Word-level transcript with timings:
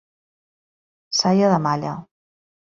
Saia 1.19 1.53
de 1.53 1.61
Malla. 1.69 1.95